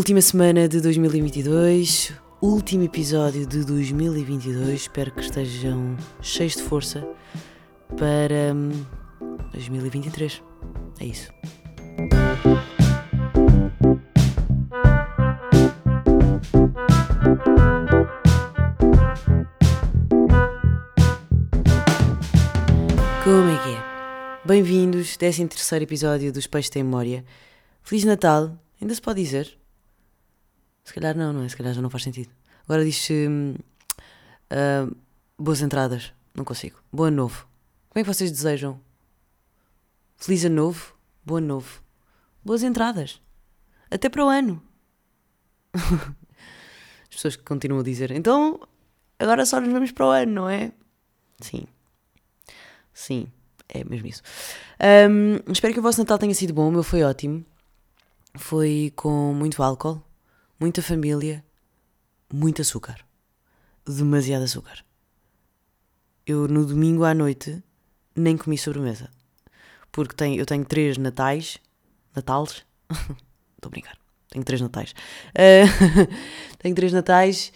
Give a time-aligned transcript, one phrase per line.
[0.00, 4.80] Última semana de 2022, último episódio de 2022.
[4.80, 7.06] Espero que estejam cheios de força
[7.98, 8.70] para hum,
[9.52, 10.42] 2023.
[11.00, 11.30] É isso.
[23.22, 24.46] Como é que é?
[24.46, 27.22] Bem-vindos, 13 terceiro episódio dos Peixes Tem Memória.
[27.82, 29.59] Feliz Natal, ainda se pode dizer?
[30.84, 31.48] Se calhar não, não é?
[31.48, 32.30] Se calhar já não faz sentido.
[32.64, 33.54] Agora diz-se hum,
[34.50, 34.88] ah,
[35.38, 36.12] boas entradas.
[36.34, 36.80] Não consigo.
[36.92, 37.46] Boa ano novo.
[37.88, 38.80] Como é que vocês desejam?
[40.16, 40.94] Feliz ano novo?
[41.24, 41.82] Boa ano novo.
[42.44, 43.20] Boas entradas.
[43.90, 44.62] Até para o ano.
[45.74, 48.60] As pessoas que continuam a dizer, então
[49.18, 50.72] agora só nos vemos para o ano, não é?
[51.40, 51.66] Sim.
[52.94, 53.26] Sim,
[53.68, 54.22] é mesmo isso.
[55.10, 56.68] Hum, espero que o vosso Natal tenha sido bom.
[56.68, 57.44] O meu foi ótimo.
[58.36, 60.02] Foi com muito álcool,
[60.60, 61.44] muita família,
[62.32, 63.04] muito açúcar.
[63.86, 64.84] Demasiado açúcar.
[66.26, 67.62] Eu no domingo à noite
[68.14, 69.10] nem comi sobremesa.
[69.90, 71.58] Porque tenho, eu tenho três natais.
[72.14, 72.64] Natales?
[72.90, 73.98] Estou a brincar.
[74.28, 74.94] Tenho três natais.
[75.34, 76.06] Ah,
[76.58, 77.52] tenho três natais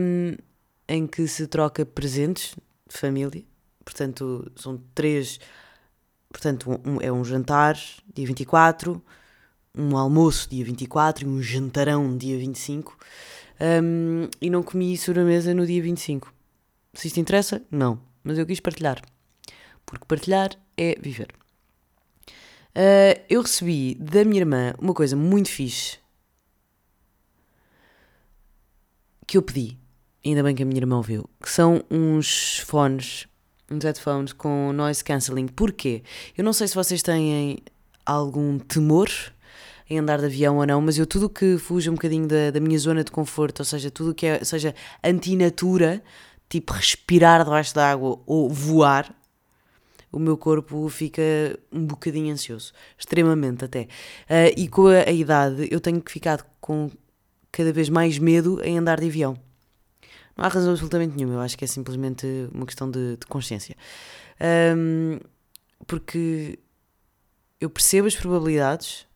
[0.00, 0.36] hum,
[0.88, 2.54] em que se troca presentes
[2.88, 3.44] de família.
[3.84, 5.38] Portanto, são três.
[6.28, 7.78] Portanto, um- é um jantar,
[8.12, 9.02] dia 24,
[9.76, 12.96] um almoço, dia 24, e um jantarão, dia 25.
[13.60, 16.32] Hum, e não comi sobremesa no dia 25.
[16.92, 18.00] Se isto interessa, não.
[18.22, 19.02] Mas eu quis partilhar.
[19.84, 21.28] Porque partilhar é viver.
[22.74, 25.98] Ah, eu recebi da minha irmã uma coisa muito fixe
[29.26, 29.78] que eu pedi.
[30.24, 31.28] Ainda bem que a minha irmã ouviu.
[31.40, 33.28] Que são uns fones,
[33.70, 35.46] uns headphones com noise cancelling.
[35.46, 36.02] Porquê?
[36.36, 37.58] Eu não sei se vocês têm
[38.04, 39.08] algum temor
[39.88, 42.60] em andar de avião ou não, mas eu tudo que fuja um bocadinho da, da
[42.60, 46.02] minha zona de conforto, ou seja, tudo que é, seja antinatura,
[46.48, 49.14] tipo respirar debaixo d'água ou voar,
[50.10, 51.22] o meu corpo fica
[51.72, 53.88] um bocadinho ansioso, extremamente até.
[54.28, 56.90] Ah, e com a, a idade eu tenho ficado com
[57.50, 59.36] cada vez mais medo em andar de avião.
[60.36, 63.76] Não há razão absolutamente nenhuma, eu acho que é simplesmente uma questão de, de consciência.
[64.40, 65.20] Ahm,
[65.86, 66.58] porque
[67.60, 69.06] eu percebo as probabilidades,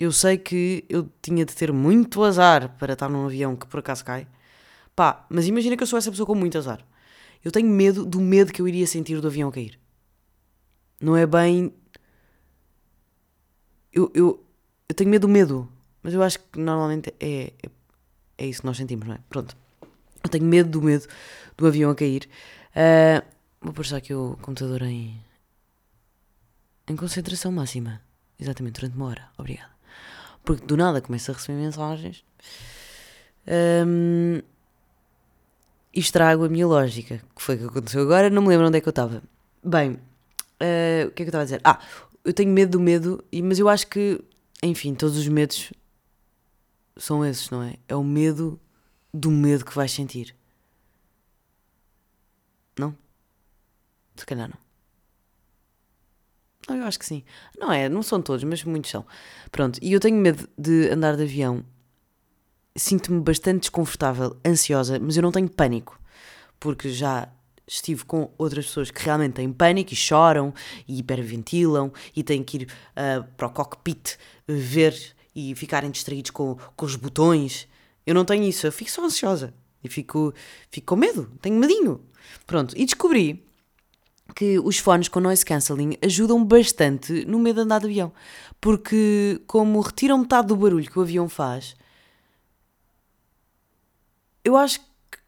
[0.00, 3.80] eu sei que eu tinha de ter muito azar para estar num avião que por
[3.80, 4.26] acaso cai.
[4.96, 6.82] Pá, mas imagina que eu sou essa pessoa com muito azar.
[7.44, 9.78] Eu tenho medo do medo que eu iria sentir do avião cair.
[10.98, 11.70] Não é bem.
[13.92, 14.42] Eu, eu,
[14.88, 15.70] eu tenho medo do medo,
[16.02, 17.70] mas eu acho que normalmente é, é,
[18.38, 19.18] é isso que nós sentimos, não é?
[19.28, 19.54] Pronto.
[20.24, 21.06] Eu tenho medo do medo
[21.58, 22.26] do avião a cair.
[22.74, 23.22] Ah,
[23.60, 25.20] vou pôr só aqui o computador em.
[26.88, 28.00] em concentração máxima.
[28.38, 29.28] Exatamente, durante uma hora.
[29.36, 29.79] Obrigada.
[30.44, 32.24] Porque do nada começo a receber mensagens.
[33.46, 34.42] Ahm,
[35.94, 37.20] e estrago a minha lógica.
[37.34, 38.30] Que foi o que aconteceu agora?
[38.30, 39.22] Não me lembro onde é que eu estava.
[39.62, 39.98] Bem,
[40.60, 41.60] ah, o que é que eu estava a dizer?
[41.64, 41.80] Ah,
[42.24, 44.20] eu tenho medo do medo, mas eu acho que,
[44.62, 45.72] enfim, todos os medos
[46.96, 47.76] são esses, não é?
[47.88, 48.60] É o medo
[49.12, 50.34] do medo que vais sentir.
[52.78, 52.96] Não?
[54.16, 54.69] Se calhar não.
[56.70, 57.24] Não, eu acho que sim.
[57.58, 59.04] Não é, não são todos, mas muitos são.
[59.50, 61.64] Pronto, e eu tenho medo de andar de avião.
[62.76, 66.00] Sinto-me bastante desconfortável, ansiosa, mas eu não tenho pânico.
[66.60, 67.28] Porque já
[67.66, 70.54] estive com outras pessoas que realmente têm pânico e choram
[70.86, 74.16] e hiperventilam e têm que ir ah, para o cockpit
[74.46, 74.94] ver
[75.34, 77.66] e ficarem distraídos com, com os botões.
[78.06, 79.52] Eu não tenho isso, eu fico só ansiosa
[79.82, 80.32] e fico,
[80.70, 82.00] fico com medo, tenho medinho.
[82.46, 83.44] Pronto, e descobri
[84.34, 88.12] que os fones com noise cancelling ajudam bastante no medo de andar de avião.
[88.60, 91.74] Porque, como retiram metade do barulho que o avião faz,
[94.44, 94.80] eu acho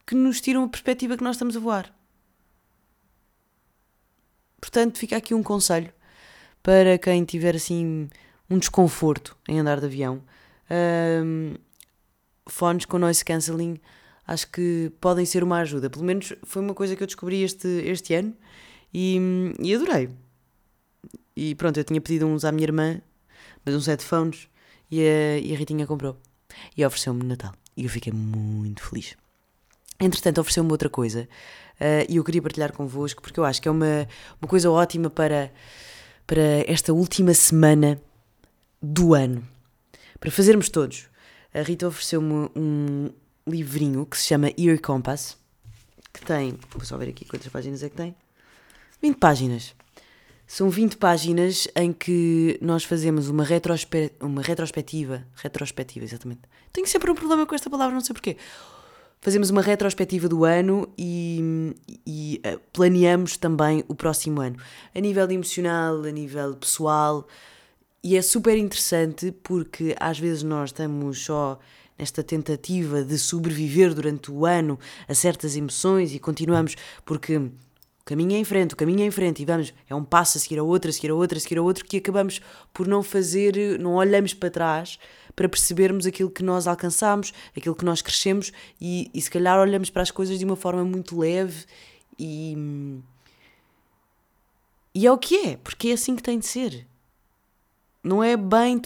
[0.07, 1.95] que- nos tiram a perspectiva que nós estamos a voar.
[4.61, 5.93] Portanto, fica aqui um conselho
[6.63, 8.09] para quem tiver assim
[8.51, 10.23] um desconforto em andar de avião.
[10.71, 11.57] Ahm,
[12.47, 13.81] fones com noise cancelling
[14.27, 15.89] acho que podem ser uma ajuda.
[15.91, 18.35] Pelo menos foi uma coisa que eu descobri este, este ano
[18.93, 19.19] e,
[19.61, 20.09] e adorei.
[21.35, 23.01] E pronto, eu tinha pedido uns à minha irmã,
[23.65, 24.49] mas uns headphones,
[24.91, 26.17] e a, e a Ritinha comprou.
[26.77, 27.55] E ofereceu-me Natal.
[27.77, 29.17] E eu fiquei muito feliz.
[29.99, 31.29] Entretanto, ofereceu-me outra coisa
[31.79, 34.07] eh, e eu queria partilhar convosco porque eu acho que é uma,
[34.41, 35.53] uma coisa ótima para,
[36.27, 38.01] para esta última semana
[38.81, 39.47] do ano.
[40.21, 41.09] Para fazermos todos.
[41.55, 43.11] A Rita ofereceu-me um
[43.47, 45.37] livrinho que se chama Ear Compass,
[46.13, 48.15] que tem, vou só ver aqui quantas páginas é que tem.
[49.03, 49.75] 20 páginas.
[50.47, 55.27] São 20 páginas em que nós fazemos uma, retrospe uma retrospectiva.
[55.35, 56.43] Retrospectiva, exatamente.
[56.73, 58.37] Tenho sempre um problema com esta palavra, não sei porquê.
[59.21, 61.75] Fazemos uma retrospectiva do ano e,
[62.07, 64.57] e uh, planeamos também o próximo ano.
[64.95, 67.27] A nível emocional, a nível pessoal.
[68.05, 71.59] E é super interessante porque às vezes nós estamos só
[71.99, 74.79] nesta tentativa de sobreviver durante o ano
[75.09, 77.51] a certas emoções e continuamos porque
[78.03, 80.37] o caminho é em frente, o caminho é em frente e vamos, é um passo
[80.37, 82.41] a seguir a outro, a seguir a outro, a seguir a outro que acabamos
[82.75, 84.99] por não fazer, não olhamos para trás
[85.35, 89.91] para percebermos aquilo que nós alcançamos, aquilo que nós crescemos e, e se calhar olhamos
[89.91, 91.65] para as coisas de uma forma muito leve
[92.19, 93.01] e.
[94.95, 96.87] E é o que é, porque é assim que tem de ser.
[98.05, 98.79] Não é bem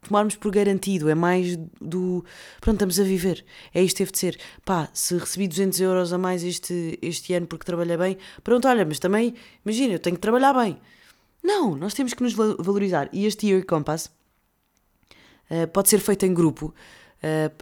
[0.00, 2.24] tomarmos por garantido, é mais do
[2.60, 4.38] pronto, estamos a viver, é isto teve de ser.
[4.64, 8.84] Pá, se recebi 200 euros a mais este, este ano porque trabalhei bem, pronto, olha,
[8.84, 9.34] mas também,
[9.64, 10.78] imagina, eu tenho que trabalhar bem.
[11.42, 13.08] Não, nós temos que nos valorizar.
[13.12, 14.10] E este Year Compass
[15.50, 16.74] uh, pode ser feito em grupo.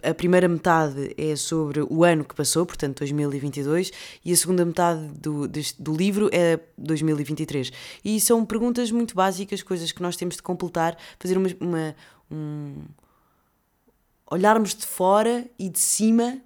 [0.03, 3.91] A primeira metade é sobre o ano que passou, portanto 2022,
[4.25, 7.71] e a segunda metade do, deste, do livro é 2023.
[8.03, 11.95] E são perguntas muito básicas, coisas que nós temos de completar, fazer uma, uma
[12.29, 12.75] um,
[14.29, 16.41] olharmos de fora e de cima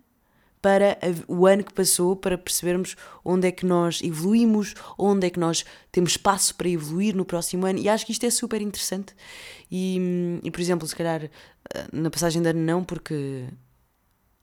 [0.61, 0.97] para
[1.27, 5.63] o ano que passou, para percebermos onde é que nós evoluímos, onde é que nós
[5.91, 7.79] temos espaço para evoluir no próximo ano.
[7.79, 9.15] E acho que isto é super interessante.
[9.71, 11.29] E, e por exemplo, se calhar
[11.91, 13.45] na passagem de ano não, porque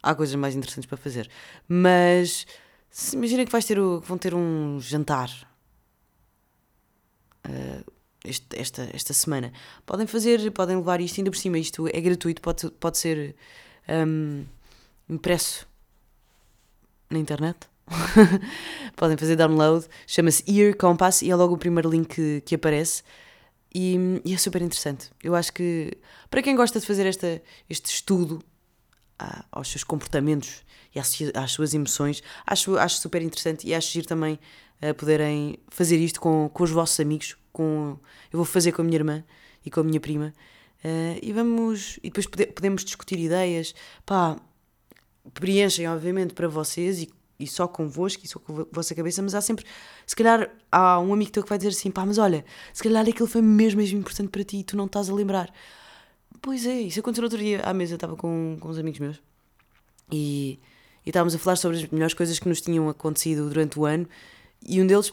[0.02, 1.30] há coisas mais interessantes para fazer.
[1.68, 2.46] Mas
[3.12, 5.30] imagina que vais ter o, vão ter um jantar.
[7.46, 7.92] Uh,
[8.24, 9.52] este, esta, esta semana.
[9.84, 11.58] Podem fazer, podem levar isto ainda por cima.
[11.58, 13.36] Isto é gratuito, pode, pode ser
[13.88, 14.44] um,
[15.08, 15.66] impresso
[17.10, 17.68] na internet.
[18.96, 19.86] podem fazer download.
[20.06, 23.02] Chama-se Ear Compass e é logo o primeiro link que, que aparece.
[23.74, 25.10] E, e, é super interessante.
[25.22, 25.96] Eu acho que
[26.30, 28.40] para quem gosta de fazer esta, este estudo
[29.18, 30.62] ah, aos seus comportamentos
[30.94, 34.38] e às, às, suas emoções, acho, acho super interessante e acho giro também
[34.80, 37.98] uh, poderem fazer isto com, com os vossos amigos, com
[38.32, 39.24] eu vou fazer com a minha irmã
[39.64, 40.32] e com a minha prima
[40.84, 43.74] uh, e vamos e depois pode, podemos discutir ideias
[44.04, 44.36] pá
[45.32, 49.34] preenchem obviamente para vocês e, e só convosco e só com a vossa cabeça mas
[49.34, 49.64] há sempre
[50.06, 53.06] se calhar há um amigo teu que vai dizer assim pá mas olha se calhar
[53.06, 55.52] aquilo foi mesmo mesmo importante para ti e tu não estás a lembrar
[56.40, 59.22] pois é isso aconteceu no outro dia à mesa estava com, com uns amigos meus
[60.12, 60.60] e,
[61.04, 64.08] e estávamos a falar sobre as melhores coisas que nos tinham acontecido durante o ano
[64.64, 65.12] e um deles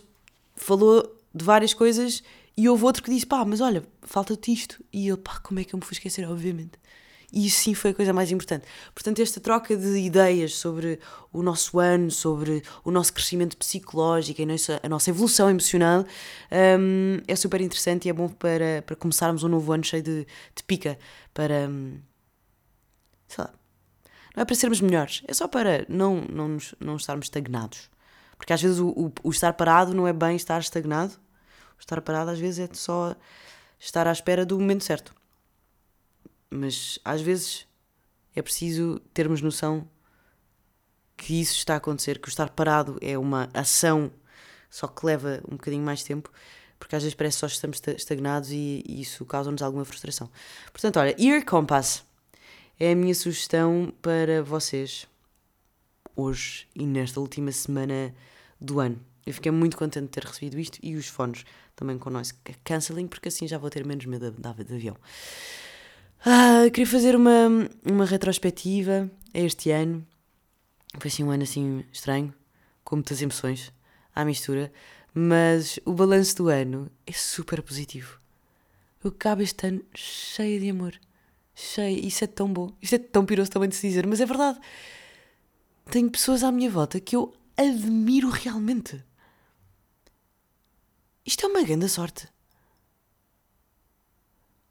[0.55, 2.23] falou de várias coisas
[2.55, 4.83] e houve outro que disse, pá, mas olha, falta-te isto.
[4.91, 6.73] E ele, pá, como é que eu me fui esquecer, obviamente.
[7.31, 8.65] E isso sim foi a coisa mais importante.
[8.93, 10.99] Portanto, esta troca de ideias sobre
[11.31, 16.05] o nosso ano, sobre o nosso crescimento psicológico, a nossa, a nossa evolução emocional,
[16.79, 20.27] um, é super interessante e é bom para, para começarmos um novo ano cheio de,
[20.55, 20.99] de pica,
[21.33, 21.69] para.
[21.69, 21.99] Um,
[23.27, 23.53] sei lá.
[24.35, 27.89] Não é para sermos melhores, é só para não, não, nos, não estarmos estagnados.
[28.37, 31.13] Porque às vezes o, o, o estar parado não é bem estar estagnado.
[31.79, 33.15] Estar parado às vezes é só
[33.79, 35.13] estar à espera do momento certo.
[36.51, 37.65] Mas às vezes
[38.35, 39.87] é preciso termos noção
[41.17, 44.11] que isso está a acontecer, que o estar parado é uma ação
[44.71, 46.31] só que leva um bocadinho mais tempo,
[46.79, 50.31] porque às vezes parece só que estamos estagnados e, isso causa-nos alguma frustração.
[50.71, 52.03] Portanto, olha, Ear Compass
[52.79, 55.05] é a minha sugestão para vocês
[56.15, 58.15] hoje e nesta última semana
[58.59, 58.99] do ano.
[59.25, 62.33] Eu fiquei muito contente de ter recebido isto e os fones também com noise
[62.63, 64.97] cancelling, porque assim já vou ter menos medo da de avião.
[66.23, 67.47] Ah, queria fazer uma,
[67.83, 70.05] uma retrospectiva a este ano.
[70.99, 72.31] Foi assim um ano assim estranho,
[72.83, 73.73] com muitas emoções
[74.13, 74.71] à mistura,
[75.15, 78.19] mas o balanço do ano é super positivo.
[79.03, 80.93] Eu acabo este ano cheia de amor.
[81.55, 82.05] Cheia.
[82.05, 82.71] Isso é tão bom.
[82.79, 84.59] Isto é tão piroso também de se dizer, mas é verdade.
[85.89, 89.03] Tenho pessoas à minha volta que eu admiro realmente.
[91.25, 92.27] Isto é uma grande sorte.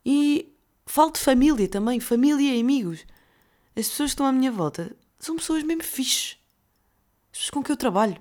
[0.06, 0.49] E
[0.90, 3.06] falo de família também, família e amigos.
[3.76, 6.38] As pessoas que estão à minha volta são pessoas mesmo fixes.
[7.32, 8.20] As pessoas com quem eu trabalho.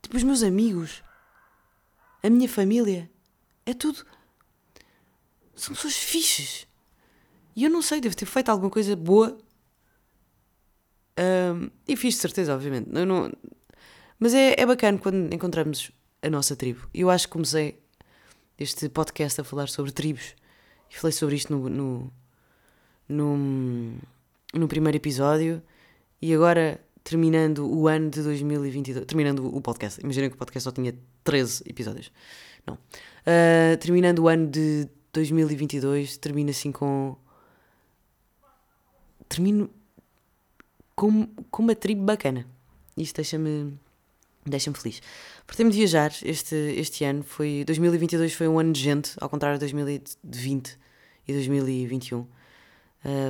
[0.00, 1.02] Tipo, os meus amigos.
[2.22, 3.10] A minha família.
[3.66, 4.06] É tudo.
[5.54, 6.66] São pessoas fixes.
[7.54, 9.38] E eu não sei, devo ter feito alguma coisa boa
[11.18, 12.88] um, e fiz de certeza, obviamente.
[12.92, 13.32] Eu não...
[14.18, 15.90] Mas é, é bacana quando encontramos
[16.22, 16.88] a nossa tribo.
[16.94, 17.81] Eu acho que comecei
[18.62, 20.34] este podcast a falar sobre tribos.
[20.90, 22.12] E falei sobre isto no, no,
[23.08, 23.36] no,
[24.54, 25.62] no primeiro episódio.
[26.20, 29.04] E agora terminando o ano de 2022.
[29.06, 30.00] Terminando o podcast.
[30.00, 32.12] Imaginem que o podcast só tinha 13 episódios.
[32.66, 32.74] Não.
[32.74, 37.16] Uh, terminando o ano de 2022, termino assim com.
[39.28, 39.70] Termino
[40.94, 42.46] com, com uma tribo bacana.
[42.96, 43.78] Isto deixa-me
[44.44, 45.00] deixa-me feliz.
[45.46, 47.22] Portei-me de viajar este, este ano.
[47.22, 50.78] Foi, 2022 foi um ano de gente, ao contrário de 2020
[51.26, 52.18] e 2021.
[52.18, 52.28] Uh,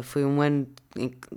[0.03, 1.29] foi um ano em que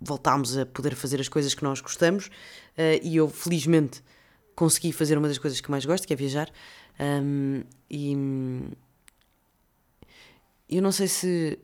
[0.00, 4.02] voltámos a poder fazer as coisas que nós gostamos uh, e eu, felizmente,
[4.54, 6.50] consegui fazer uma das coisas que mais gosto, que é viajar.
[7.00, 8.14] Um, e
[10.68, 11.58] eu não sei se.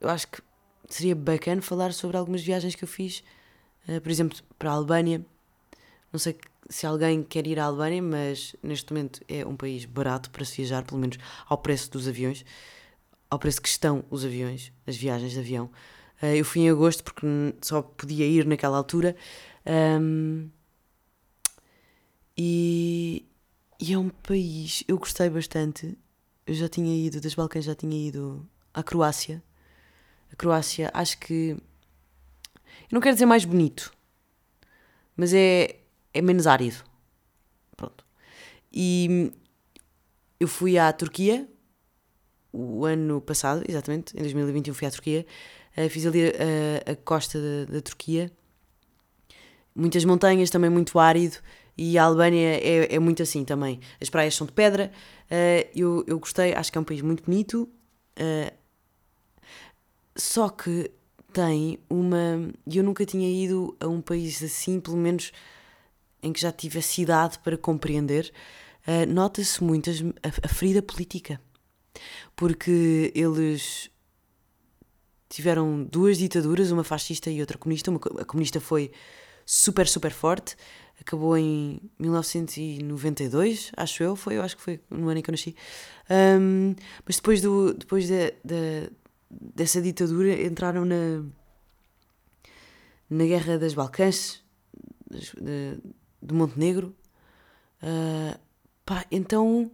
[0.00, 0.42] Eu acho que
[0.88, 3.22] seria bacana falar sobre algumas viagens que eu fiz,
[3.88, 5.24] uh, por exemplo, para a Albânia.
[6.12, 10.30] Não sei se alguém quer ir à Albânia, mas neste momento é um país barato
[10.30, 12.44] para se viajar, pelo menos ao preço dos aviões,
[13.30, 15.70] ao preço que estão os aviões, as viagens de avião.
[16.22, 17.26] Uh, eu fui em agosto porque
[17.60, 19.14] só podia ir naquela altura.
[19.66, 20.48] Um,
[22.36, 23.26] e,
[23.80, 25.96] e é um país, eu gostei bastante.
[26.46, 29.42] Eu já tinha ido, das Balcãs já tinha ido à Croácia.
[30.32, 31.56] A Croácia, acho que.
[32.82, 33.92] Eu não quero dizer mais bonito,
[35.16, 35.80] mas é,
[36.16, 36.82] é menos árido.
[37.76, 38.04] Pronto.
[38.72, 39.32] E
[40.40, 41.48] eu fui à Turquia
[42.56, 45.26] o ano passado, exatamente, em 2021 fui à Turquia.
[45.76, 48.32] Uh, fiz ali a, a costa da, da, Turquia.
[49.74, 51.36] Muitas montanhas, também muito árido.
[51.76, 53.78] E a Albânia é, é muito assim também.
[54.00, 54.90] As praias são de pedra.
[55.30, 57.68] Uh, eu, eu gostei, acho que é um país muito bonito.
[60.16, 60.90] Só que
[61.30, 62.50] tem uma.
[62.66, 65.30] Eu nunca tinha ido a um país assim, pelo menos
[66.22, 68.32] em que já tive a cidade para compreender.
[68.86, 69.90] Uh, Nota-se muito
[70.22, 71.40] a, a ferida política.
[72.34, 73.90] Porque eles
[75.28, 77.90] tiveram duas ditaduras, uma fascista e outra comunista.
[77.90, 78.90] Uma, a comunista foi
[79.44, 80.56] super, super forte.
[81.00, 84.16] Acabou em 1992, acho eu.
[84.16, 85.54] Foi, eu acho que foi no ano em que eu nasci.
[86.10, 88.90] Um, mas depois, do, depois de, de,
[89.30, 91.22] dessa ditadura entraram na,
[93.10, 94.42] na Guerra das Balcãs,
[95.10, 95.78] de,
[96.26, 96.94] do Montenegro.
[97.82, 98.38] Uh,
[98.84, 99.70] pá, então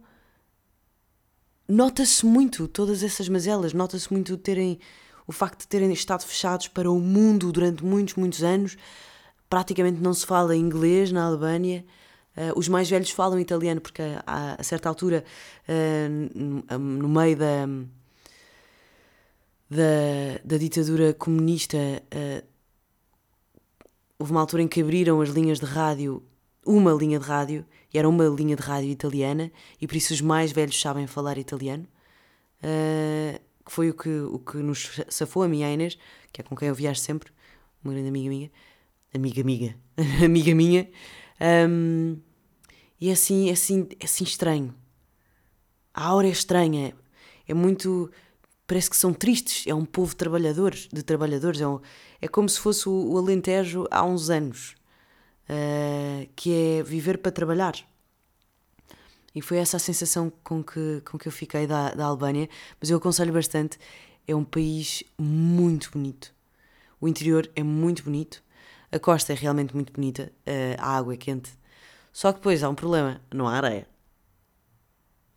[1.67, 4.79] nota-se muito todas essas mazelas, nota-se muito terem
[5.25, 8.77] o facto de terem estado fechados para o mundo durante muitos, muitos anos.
[9.49, 11.85] Praticamente não se fala inglês na Albânia.
[12.35, 15.23] Uh, os mais velhos falam italiano porque a, a certa altura,
[15.69, 17.65] uh, no meio da,
[19.69, 22.45] da, da ditadura comunista, uh,
[24.17, 26.23] houve uma altura em que abriram as linhas de rádio,
[26.65, 30.21] uma linha de rádio, e era uma linha de rádio italiana, e por isso os
[30.21, 31.87] mais velhos sabem falar italiano.
[32.63, 35.97] Uh, que foi o que, o que nos safou a minha Inês,
[36.31, 37.31] que é com quem eu viajo sempre,
[37.83, 38.51] uma grande amiga minha,
[39.13, 39.75] amiga amiga,
[40.23, 40.89] amiga minha,
[41.69, 42.17] um,
[42.99, 44.73] e é assim, é assim, é assim estranho.
[45.93, 46.93] A aura é estranha,
[47.47, 48.11] é muito,
[48.65, 51.79] parece que são tristes, é um povo trabalhadores, de trabalhadores, é, um,
[52.21, 54.75] é como se fosse o, o Alentejo há uns anos,
[55.49, 57.73] uh, que é viver para trabalhar.
[59.35, 62.47] E foi essa a sensação com que, com que eu fiquei da, da Albânia,
[62.79, 63.77] mas eu aconselho bastante.
[64.27, 66.33] É um país muito bonito.
[67.01, 68.43] O interior é muito bonito,
[68.91, 70.31] a costa é realmente muito bonita,
[70.77, 71.51] a água é quente.
[72.13, 73.87] Só que depois há um problema: não há areia.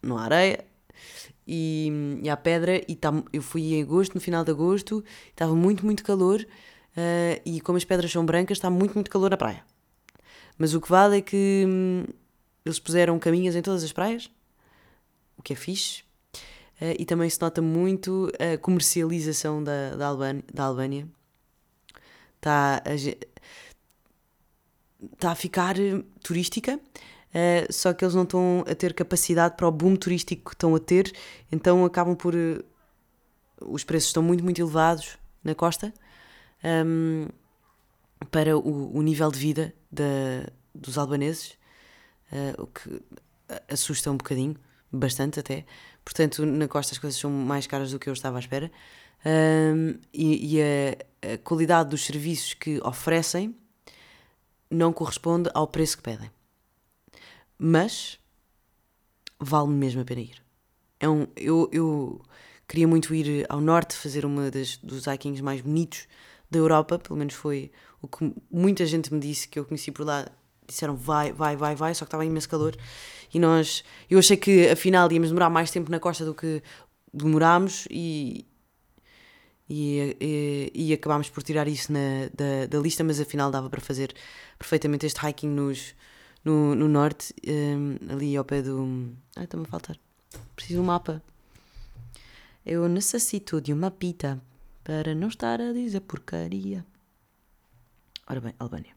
[0.03, 0.65] Não há areia
[1.47, 2.83] e, e pedra.
[2.89, 6.47] E tá, eu fui em agosto, no final de agosto, estava muito, muito calor.
[6.97, 9.65] Uh, e como as pedras são brancas, está muito, muito calor na praia.
[10.59, 12.05] Mas o que vale é que hum,
[12.65, 14.31] eles puseram caminhas em todas as praias,
[15.37, 16.03] o que é fixe.
[16.81, 21.09] Uh, e também se nota muito a comercialização da, da, Albânia, da Albânia.
[22.37, 23.23] Está a, está
[25.31, 25.75] a ficar
[26.23, 30.55] turística, uh, só que eles não estão a ter capacidade para o boom turístico que
[30.55, 31.11] estão a ter,
[31.51, 32.35] então acabam por.
[32.35, 32.63] Uh,
[33.61, 35.95] os preços estão muito, muito elevados na costa
[36.65, 37.29] um,
[38.31, 41.57] para o, o, nível de vida da, dos albaneses
[42.33, 43.03] uh, o que
[43.69, 44.57] assusta um bocadinho,
[44.91, 45.65] bastante até.
[46.05, 48.71] Portanto, na costa as coisas são mais caras do que eu estava à espera.
[49.25, 53.57] Um, e, e a, a, qualidade dos serviços que oferecem
[54.71, 56.31] não corresponde ao preço que pedem.
[57.59, 58.19] Mas
[59.39, 60.43] vale-me mesmo a pena ir.
[61.01, 62.21] É um, eu, eu
[62.69, 66.07] queria muito ir ao norte, fazer uma das, dos hikings mais bonitos
[66.51, 67.71] da Europa, pelo menos foi
[68.07, 70.27] o que muita gente me disse que eu conheci por lá
[70.67, 72.77] disseram vai, vai, vai, vai, só que estava imenso calor.
[73.33, 76.63] E nós, eu achei que afinal íamos demorar mais tempo na costa do que
[77.13, 78.47] demorámos e,
[79.69, 83.81] e, e, e acabámos por tirar isso na, da, da lista, mas afinal dava para
[83.81, 84.15] fazer
[84.59, 85.95] perfeitamente este hiking nos,
[86.45, 89.13] no, no norte, um, ali ao pé do.
[89.35, 89.99] Ai, está-me a faltar.
[90.55, 91.23] Preciso de um mapa.
[92.65, 94.41] Eu necessito de uma pita
[94.83, 96.85] para não estar a dizer porcaria.
[98.29, 98.95] Ora bem, Albânia.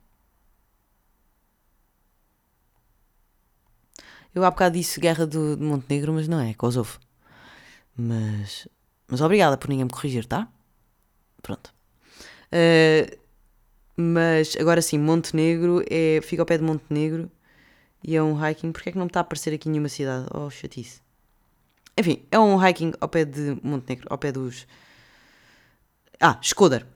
[4.34, 6.98] Eu há bocado disse guerra do, de Montenegro, mas não é, Kosovo.
[7.96, 8.68] Mas,
[9.08, 10.48] mas obrigada por ninguém me corrigir, tá?
[11.42, 11.74] Pronto.
[12.52, 13.18] Uh,
[13.96, 17.30] mas agora sim, Montenegro é, fica ao pé de Montenegro
[18.02, 18.72] e é um hiking.
[18.72, 20.26] Porquê é que não me está a aparecer aqui nenhuma cidade?
[20.32, 21.00] Oh, chatice.
[21.98, 24.66] Enfim, é um hiking ao pé de Montenegro, ao pé dos.
[26.20, 26.86] Ah, Skoder.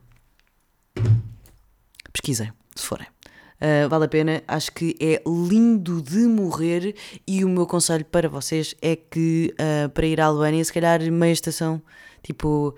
[2.15, 3.09] Pesquisem, se forem.
[3.57, 6.95] Uh, vale a pena, acho que é lindo de morrer
[7.27, 11.01] e o meu conselho para vocês é que uh, para ir à Albânia, se calhar
[11.11, 11.83] meia estação,
[12.23, 12.75] tipo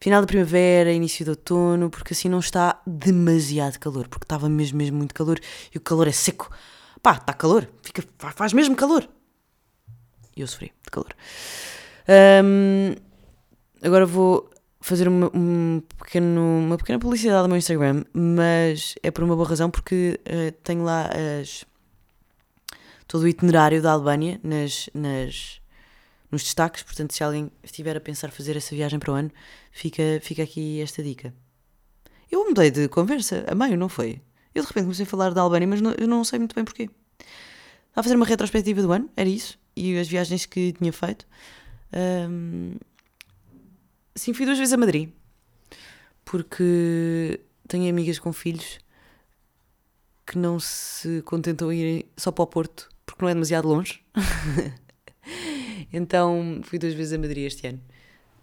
[0.00, 4.78] final da primavera, início de outono, porque assim não está demasiado calor, porque estava mesmo,
[4.78, 5.40] mesmo muito calor
[5.74, 6.48] e o calor é seco.
[7.02, 9.08] Pá, está calor, fica, faz mesmo calor.
[10.36, 11.12] E eu sofri de calor.
[12.44, 12.94] Um,
[13.82, 14.48] agora vou
[14.80, 19.48] fazer uma, um pequeno, uma pequena publicidade no meu Instagram, mas é por uma boa
[19.48, 21.64] razão, porque uh, tenho lá as,
[23.06, 25.60] todo o itinerário da Albânia nas, nas,
[26.30, 26.82] nos destaques.
[26.82, 29.30] Portanto, se alguém estiver a pensar fazer essa viagem para o ano,
[29.72, 31.34] fica, fica aqui esta dica.
[32.30, 34.20] Eu mudei de conversa a meio, não foi?
[34.54, 36.64] Eu de repente comecei a falar da Albânia, mas não, eu não sei muito bem
[36.64, 36.90] porquê.
[37.88, 41.26] Estava a fazer uma retrospectiva do ano, era isso, e as viagens que tinha feito.
[42.28, 42.74] Um,
[44.16, 45.10] sim, fui duas vezes a Madrid,
[46.24, 48.78] porque tenho amigas com filhos
[50.26, 54.02] que não se contentam a ir só para o Porto, porque não é demasiado longe.
[55.92, 57.80] então fui duas vezes a Madrid este ano,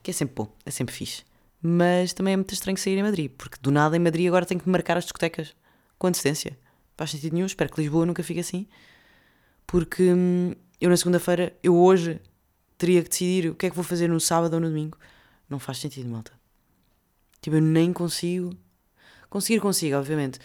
[0.02, 1.24] que é sempre bom, é sempre fixe.
[1.62, 4.62] Mas também é muito estranho sair em Madrid, porque do nada em Madrid agora tenho
[4.62, 5.56] que marcar as discotecas
[5.98, 6.58] com antecedência.
[6.96, 8.68] Faz sentido nenhum, espero que Lisboa nunca fique assim.
[9.66, 12.20] Porque hum, eu na segunda-feira, eu hoje
[12.78, 14.98] teria que decidir o que é que vou fazer no sábado ou no domingo.
[15.54, 16.34] Não faz sentido, malta.
[17.40, 18.58] Tipo, eu nem consigo.
[19.30, 20.40] Conseguir consigo, obviamente.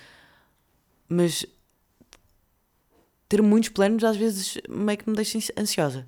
[1.08, 1.46] Mas
[3.26, 6.04] ter muitos planos às vezes meio que me deixa ansiosa.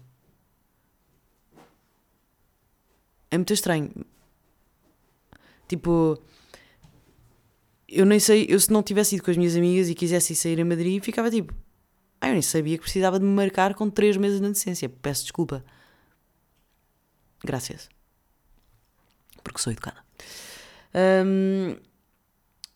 [3.31, 3.91] É muito estranho.
[5.67, 6.23] Tipo,
[7.89, 10.61] eu nem sei, eu se não tivesse ido com as minhas amigas e quisesse sair
[10.61, 11.55] a Madrid, ficava tipo,
[12.21, 14.91] ah, eu nem sabia que precisava de me marcar com 3 meses de antecedência.
[14.91, 15.65] Peço desculpa.
[17.43, 17.89] Graças.
[19.53, 20.05] Porque sou educada.
[20.95, 21.77] Um,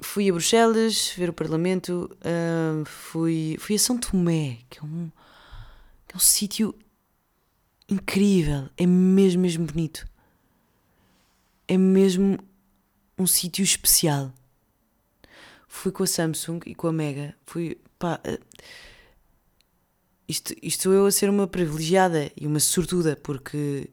[0.01, 2.11] fui a Bruxelas ver o Parlamento.
[2.25, 5.11] Um, fui, fui a São Tomé, que é um,
[6.09, 6.75] que é um sítio
[7.89, 8.69] incrível.
[8.77, 10.07] É mesmo, mesmo bonito.
[11.69, 12.39] É mesmo
[13.19, 14.33] um sítio especial.
[15.69, 17.35] Fui com a Samsung e com a Mega.
[17.47, 17.79] Fui.
[17.99, 18.45] Pá, uh,
[20.27, 23.91] isto, isto eu a ser uma privilegiada e uma sortuda, porque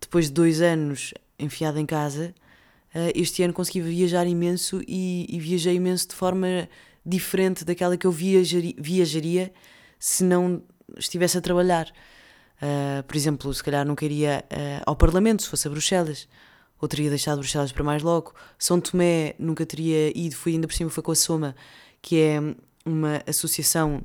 [0.00, 2.34] depois de dois anos enfiada em casa,
[2.94, 6.68] uh, este ano consegui viajar imenso e, e, viajei imenso de forma
[7.04, 9.52] diferente daquela que eu viajaria, viajaria
[9.98, 10.62] se não
[10.96, 11.92] estivesse a trabalhar.
[12.56, 16.28] Uh, por exemplo, se calhar não queria uh, ao Parlamento se fosse a Bruxelas,
[16.80, 18.34] ou teria deixado Bruxelas para mais logo.
[18.58, 21.56] São Tomé nunca teria ido, fui ainda por cima, foi com a Soma,
[22.02, 22.40] que é
[22.84, 24.02] uma associação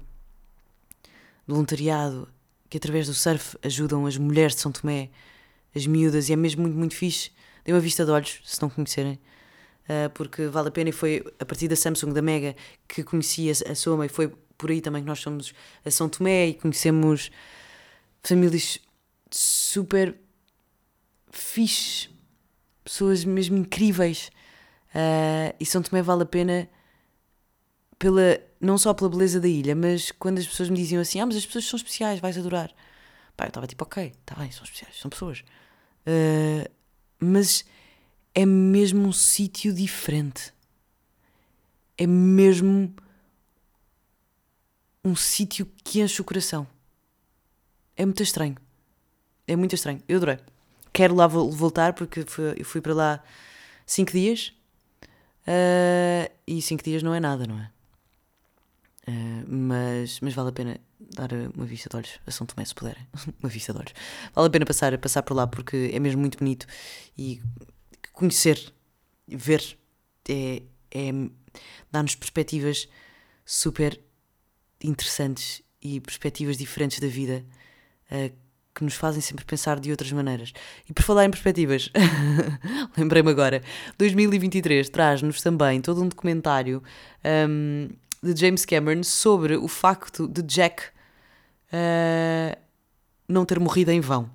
[1.48, 2.28] de voluntariado
[2.70, 5.10] que através do surf ajudam as mulheres de São Tomé,
[5.75, 7.31] as miúdas, e é mesmo muito, muito fixe.
[7.63, 9.19] Dei uma vista de olhos, se não conhecerem,
[9.86, 10.89] uh, porque vale a pena.
[10.89, 12.55] E foi a partir da Samsung, da Mega,
[12.88, 15.53] que conheci a, a Soma, e foi por aí também que nós somos
[15.84, 17.31] a São Tomé e conhecemos
[18.21, 18.79] famílias
[19.31, 20.15] super
[21.31, 22.10] fixe,
[22.84, 24.29] pessoas mesmo incríveis.
[24.93, 26.69] Uh, e São Tomé vale a pena
[27.97, 31.25] pela, não só pela beleza da ilha, mas quando as pessoas me diziam assim: Ah,
[31.25, 32.71] mas as pessoas são especiais, vais adorar.
[33.38, 35.43] Pá, eu estava tipo: Ok, está bem, são especiais, são pessoas.
[36.06, 36.70] Uh,
[37.20, 37.66] mas
[38.34, 40.54] é mesmo um sítio diferente.
[41.98, 42.94] É mesmo
[45.04, 46.68] um sítio que enche o coração.
[47.96, 48.56] É muito estranho.
[49.48, 50.02] É muito estranho.
[50.08, 50.40] Eu adorei.
[50.94, 52.26] Quero lá voltar porque
[52.58, 53.24] eu fui para lá
[53.86, 54.54] 5 dias.
[55.42, 57.72] Uh, e 5 dias não é nada, não é?
[59.08, 62.76] Uh, mas, mas vale a pena dar uma vista de olhos a São Tomé, se
[62.76, 63.08] puderem.
[63.42, 63.94] uma vista de olhos.
[64.34, 66.68] Vale a pena passar, passar por lá porque é mesmo muito bonito
[67.18, 67.42] e
[68.14, 68.74] conhecer,
[69.28, 69.78] ver,
[70.30, 70.62] é,
[70.92, 71.12] é,
[71.92, 72.88] dá-nos perspectivas
[73.46, 74.00] super
[74.84, 77.44] interessantes e perspectivas diferentes da vida
[78.12, 78.34] uh,
[78.74, 80.54] que nos fazem sempre pensar de outras maneiras.
[80.90, 81.92] E por falar em perspectivas,
[82.98, 83.62] lembrei-me agora,
[83.98, 86.82] 2023 traz-nos também todo um documentário
[87.50, 87.90] um,
[88.21, 90.84] de James Cameron sobre o facto de Jack
[91.73, 92.57] uh,
[93.27, 94.29] não ter morrido em vão.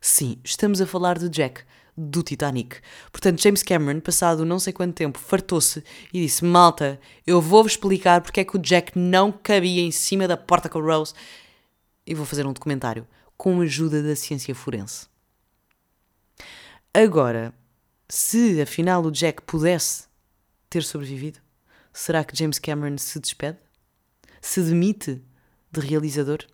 [0.00, 1.62] Sim, estamos a falar de Jack,
[1.96, 2.76] do Titanic.
[3.10, 8.20] Portanto, James Cameron, passado não sei quanto tempo, fartou-se e disse: Malta, eu vou-vos explicar
[8.20, 11.14] porque é que o Jack não cabia em cima da porta com Rose
[12.06, 15.06] e vou fazer um documentário com a ajuda da ciência forense.
[16.92, 17.52] Agora,
[18.08, 20.04] se afinal o Jack pudesse
[20.70, 21.38] ter sobrevivido,
[21.96, 23.58] será que James Cameron se despede?
[24.40, 25.22] Se demite
[25.72, 26.46] de realizador?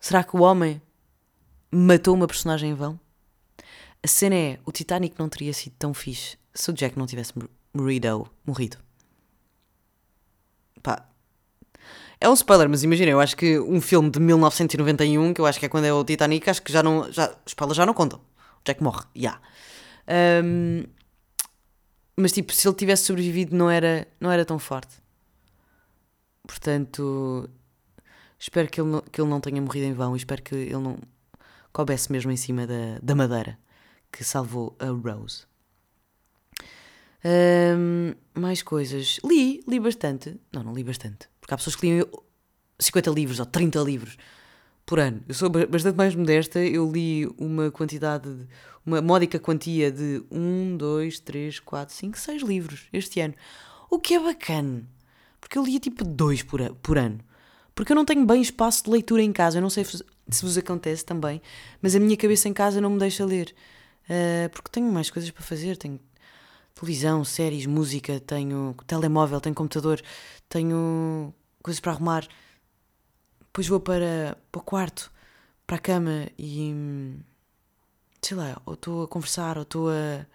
[0.00, 0.82] Será que o homem
[1.70, 2.98] matou uma personagem em vão?
[4.02, 7.32] A cena é: o Titanic não teria sido tão fixe se o Jack não tivesse
[7.72, 8.30] morrido.
[8.44, 8.78] morrido.
[10.82, 11.08] Pá,
[12.20, 15.58] é um spoiler, mas imagina, eu acho que um filme de 1991, que eu acho
[15.58, 17.10] que é quando é o Titanic, acho que já não.
[17.12, 18.18] Já, os spoilers já não contam.
[18.18, 19.40] O Jack morre, já.
[20.08, 20.44] Yeah.
[20.44, 20.95] Um,
[22.16, 24.96] mas tipo, se ele tivesse sobrevivido, não era, não era tão forte.
[26.46, 27.48] Portanto,
[28.38, 30.78] espero que ele, não, que ele não tenha morrido em vão e espero que ele
[30.78, 30.98] não
[31.72, 33.58] coubesse mesmo em cima da, da madeira
[34.10, 35.44] que salvou a Rose.
[37.24, 39.18] Um, mais coisas.
[39.24, 40.40] Li, li bastante.
[40.52, 41.28] Não, não li bastante.
[41.40, 42.08] Porque há pessoas que liam
[42.78, 44.16] 50 livros ou 30 livros
[44.86, 45.22] por ano.
[45.28, 48.46] Eu sou bastante mais modesta, eu li uma quantidade, de,
[48.86, 53.34] uma módica quantia de 1, 2, 3, 4, 5, 6 livros este ano.
[53.90, 54.88] O que é bacana.
[55.40, 57.18] Porque eu lia tipo 2 por, por ano.
[57.74, 59.58] Porque eu não tenho bem espaço de leitura em casa.
[59.58, 61.42] Eu não sei se vos acontece também,
[61.82, 63.54] mas a minha cabeça em casa não me deixa ler.
[64.08, 65.76] Uh, porque tenho mais coisas para fazer.
[65.76, 66.00] Tenho
[66.74, 70.00] televisão, séries, música, tenho telemóvel, tenho computador,
[70.48, 72.26] tenho coisas para arrumar.
[73.40, 75.12] Depois vou para, para o quarto,
[75.66, 76.72] para a cama e.
[78.26, 80.26] sei lá, ou estou a conversar, ou estou a,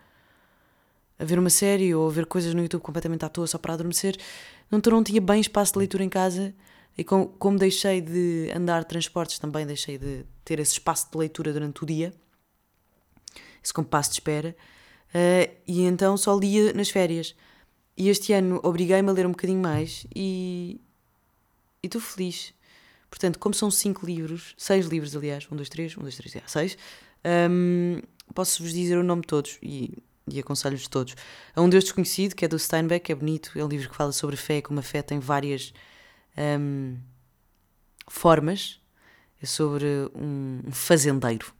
[1.19, 3.73] a ver uma série, ou a ver coisas no YouTube completamente à toa só para
[3.73, 4.17] adormecer.
[4.69, 6.53] Não, não tinha bem espaço de leitura em casa
[6.97, 11.51] e com, como deixei de andar transportes, também deixei de ter esse espaço de leitura
[11.51, 12.13] durante o dia,
[13.63, 14.55] esse compasso de espera.
[15.09, 17.35] Uh, e então só lia nas férias.
[17.97, 20.79] E este ano obriguei-me a ler um bocadinho mais e
[21.83, 22.53] estou feliz.
[23.09, 26.41] Portanto, como são cinco livros, seis livros, aliás, um, dois, três, um, dois, três, é,
[26.47, 26.77] seis,
[27.25, 28.01] um,
[28.33, 31.15] posso-vos dizer o nome de todos e, e aconselho-vos todos.
[31.55, 34.11] Há um Deus Desconhecido, que é do Steinbeck, é bonito, é um livro que fala
[34.11, 35.73] sobre fé, como a fé tem várias
[36.37, 36.97] um,
[38.07, 38.79] formas.
[39.41, 41.51] É sobre um fazendeiro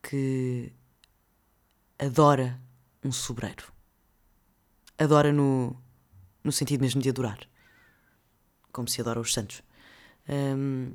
[0.00, 0.72] que
[1.98, 2.60] adora
[3.04, 3.72] um sobreiro.
[4.96, 5.76] Adora no,
[6.44, 7.40] no sentido mesmo de adorar.
[8.70, 9.62] Como se adora os santos.
[10.28, 10.92] Um,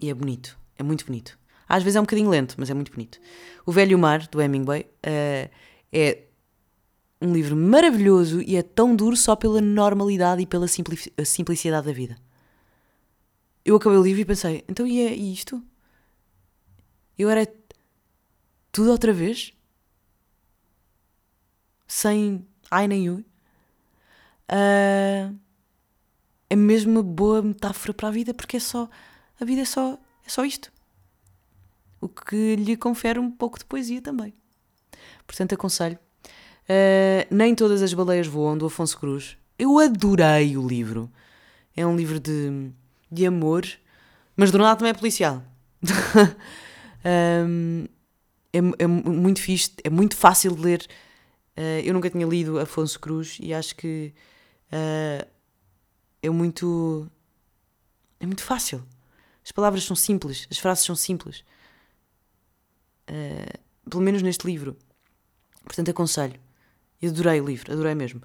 [0.00, 0.58] e é bonito.
[0.76, 1.38] É muito bonito.
[1.68, 3.18] Às vezes é um bocadinho lento, mas é muito bonito.
[3.66, 5.50] O Velho Mar, do Hemingway, uh,
[5.92, 6.22] é
[7.20, 12.16] um livro maravilhoso e é tão duro só pela normalidade e pela simplicidade da vida.
[13.64, 15.62] Eu acabei o livro e pensei, então e é isto?
[17.18, 17.46] Eu era
[18.72, 19.52] tudo outra vez?
[21.88, 23.24] sem ai nem ui.
[24.50, 25.34] Uh,
[26.50, 28.88] é mesmo uma boa metáfora para a vida porque é só
[29.40, 30.72] a vida é só é só isto
[32.08, 34.34] o que lhe confere um pouco de poesia também
[35.26, 35.98] portanto aconselho
[36.64, 41.10] uh, nem todas as baleias voam do Afonso Cruz eu adorei o livro
[41.76, 42.70] é um livro de,
[43.10, 43.66] de amor
[44.36, 45.42] mas do nada também é policial
[47.46, 47.84] um,
[48.52, 50.88] é, é muito fixe é muito fácil de ler
[51.58, 54.14] Uh, eu nunca tinha lido Afonso Cruz e acho que
[54.72, 55.28] uh,
[56.22, 57.10] é muito.
[58.20, 58.86] é muito fácil.
[59.44, 61.42] As palavras são simples, as frases são simples.
[63.08, 64.76] Uh, pelo menos neste livro.
[65.64, 66.38] Portanto, aconselho.
[67.00, 68.20] Eu adorei o livro, adorei mesmo.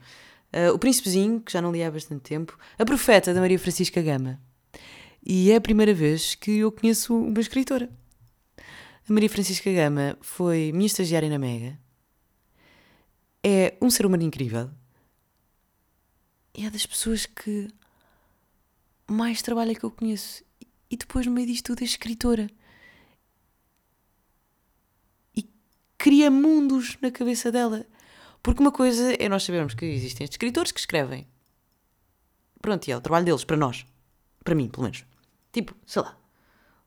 [0.74, 2.58] o Príncipezinho, que já não li há bastante tempo.
[2.80, 4.42] A Profeta, da Maria Francisca Gama.
[5.24, 7.90] E é a primeira vez que eu conheço uma escritora.
[8.58, 11.78] A Maria Francisca Gama foi minha estagiária na Mega
[13.44, 14.72] é um ser humano incrível.
[16.56, 17.68] E é das pessoas que
[19.10, 20.44] mais trabalha que eu conheço.
[20.90, 22.50] E depois, no meio disto tudo, é escritora.
[25.36, 25.50] E
[26.04, 27.86] cria mundos na cabeça dela.
[28.42, 31.26] Porque uma coisa é nós sabermos que existem estes escritores que escrevem.
[32.62, 33.86] Pronto, e é o trabalho deles, para nós.
[34.44, 35.06] Para mim, pelo menos.
[35.54, 36.18] Tipo, sei lá,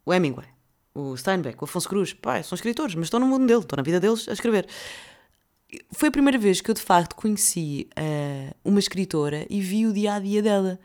[0.04, 0.46] o Hemingway,
[0.94, 3.82] o Steinbeck, o Afonso Cruz, pá, são escritores, mas estão no mundo dele, estão na
[3.82, 4.68] vida deles a escrever
[5.90, 9.92] foi a primeira vez que eu de facto conheci uh, uma escritora e vi o
[9.92, 10.78] dia a dia dela.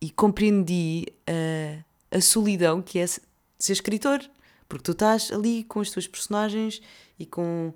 [0.00, 4.20] e compreendi a, a solidão que é ser escritor,
[4.68, 6.80] porque tu estás ali com as tuas personagens
[7.18, 7.72] e com,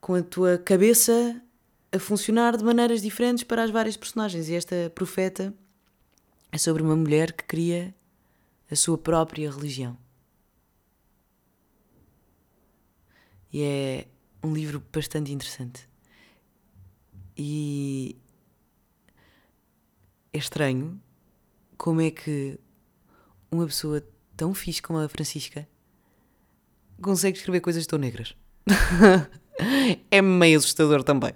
[0.00, 1.42] com a tua cabeça
[1.92, 4.48] a funcionar de maneiras diferentes para as várias personagens.
[4.48, 5.52] E esta profeta
[6.52, 7.94] é sobre uma mulher que cria
[8.70, 9.96] a sua própria religião.
[13.52, 14.06] E é
[14.42, 15.88] um livro bastante interessante.
[17.36, 18.16] E
[20.32, 21.00] é estranho
[21.76, 22.58] como é que
[23.50, 24.06] uma pessoa
[24.40, 25.68] tão fixe como a Francisca
[27.02, 28.34] consegue escrever coisas tão negras.
[30.10, 31.32] é meio assustador também.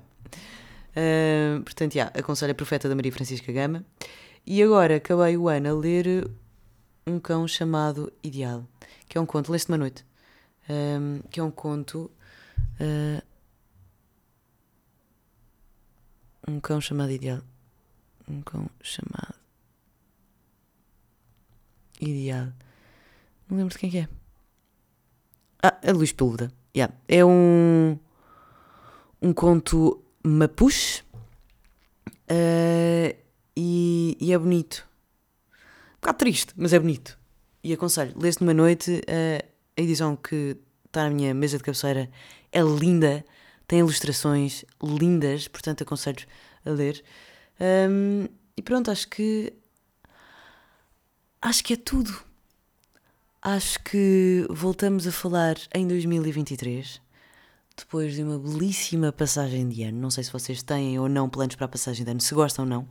[0.96, 3.84] Uh, portanto, yeah, aconselho a Profeta da Maria Francisca Gama.
[4.46, 6.30] E agora acabei o ano a ler
[7.06, 8.66] um cão chamado Ideal,
[9.06, 10.02] que é um conto, leste uma noite,
[10.70, 12.10] um, que é um conto.
[12.80, 13.22] Uh,
[16.48, 17.42] um cão chamado Ideal.
[18.26, 19.34] Um cão chamado
[22.00, 22.63] Ideal.
[23.54, 24.08] Não lembro de quem é.
[25.62, 26.50] Ah, a Luís Peluda.
[26.76, 26.92] Yeah.
[27.06, 27.96] É um.
[29.22, 31.02] Um conto mapuche.
[32.28, 33.16] Uh,
[33.56, 34.84] e, e, é bonito.
[35.52, 37.16] Um bocado triste, mas é bonito.
[37.62, 42.10] E aconselho, lês numa noite, uh, a edição que está na minha mesa de cabeceira
[42.50, 43.24] é linda,
[43.68, 46.26] tem ilustrações lindas, portanto aconselho
[46.66, 47.04] a ler.
[47.60, 49.52] Um, e pronto, acho que.
[51.40, 52.33] Acho que é tudo.
[53.46, 56.98] Acho que voltamos a falar em 2023,
[57.76, 60.00] depois de uma belíssima passagem de ano.
[60.00, 62.64] Não sei se vocês têm ou não planos para a passagem de ano, se gostam
[62.64, 62.88] ou não.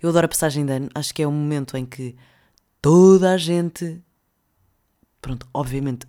[0.00, 2.16] Eu adoro a passagem de ano, acho que é um momento em que
[2.80, 4.02] toda a gente,
[5.20, 6.08] pronto, obviamente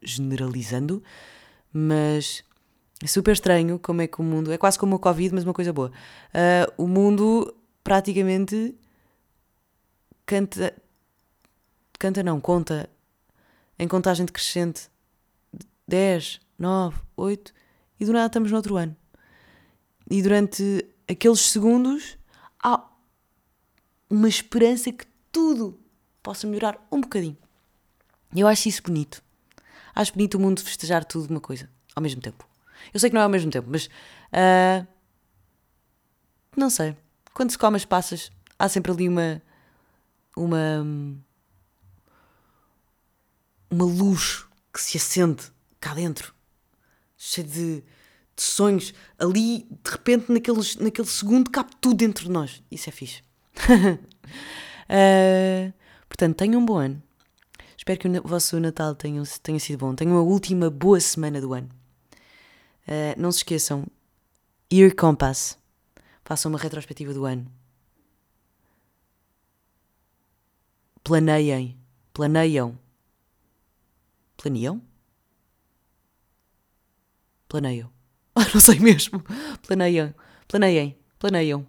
[0.00, 1.02] generalizando,
[1.72, 2.44] mas
[3.02, 4.52] é super estranho como é que o mundo.
[4.52, 5.90] É quase como o Covid, mas uma coisa boa.
[6.28, 8.72] Uh, o mundo praticamente
[10.24, 10.72] canta.
[11.98, 12.88] Canta não, conta
[13.80, 14.90] em contagem decrescente
[15.88, 17.54] 10, 9, 8
[17.98, 18.94] e do nada estamos no outro ano.
[20.10, 22.18] E durante aqueles segundos
[22.62, 22.86] há
[24.10, 25.80] uma esperança que tudo
[26.22, 27.38] possa melhorar um bocadinho.
[28.36, 29.22] Eu acho isso bonito.
[29.94, 32.46] Acho bonito o mundo festejar tudo uma coisa ao mesmo tempo.
[32.92, 33.86] Eu sei que não é ao mesmo tempo, mas.
[33.86, 34.86] Uh,
[36.54, 36.94] não sei.
[37.32, 39.42] Quando se come as passas, há sempre ali uma.
[40.36, 40.84] Uma.
[43.70, 45.42] Uma luz que se acende
[45.78, 46.34] cá dentro,
[47.16, 47.84] cheia de,
[48.36, 48.92] de sonhos.
[49.18, 52.62] Ali, de repente, naqueles, naquele segundo, cabe tudo dentro de nós.
[52.70, 53.22] Isso é fixe.
[53.56, 55.72] uh,
[56.08, 57.02] portanto, tenham um bom ano.
[57.76, 59.94] Espero que o vosso Natal tenha, tenha sido bom.
[59.94, 61.70] Tenham uma última boa semana do ano.
[62.86, 63.86] Uh, não se esqueçam,
[64.72, 65.58] Year Compass.
[66.24, 67.50] Façam uma retrospectiva do ano.
[71.02, 71.78] Planeiem.
[72.12, 72.78] Planeiam.
[74.40, 74.82] Planeiam?
[77.48, 77.90] Planeiam.
[78.32, 79.22] Ah, não sei mesmo.
[79.66, 80.14] Planeiam.
[80.48, 80.96] Planeiem.
[81.18, 81.66] Planeiam.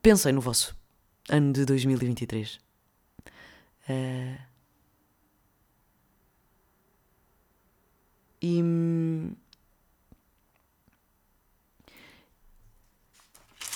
[0.00, 0.76] Pensem no vosso
[1.28, 2.60] ano de 2023.
[3.88, 4.38] Uh,
[8.40, 8.62] E.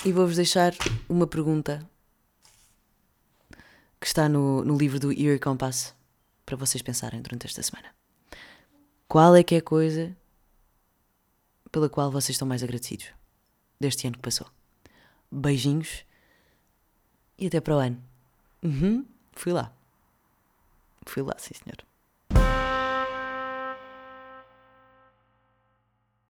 [0.05, 0.73] E vou-vos deixar
[1.09, 1.85] uma pergunta
[3.99, 5.93] que está no, no livro do Ear Compass
[6.51, 7.95] para vocês pensarem durante esta semana.
[9.07, 10.15] Qual é que é a coisa
[11.71, 13.07] pela qual vocês estão mais agradecidos
[13.79, 14.47] deste ano que passou?
[15.31, 16.03] Beijinhos
[17.37, 18.03] e até para o ano.
[18.61, 19.73] Uhum, fui lá.
[21.05, 21.77] Fui lá, sim senhor.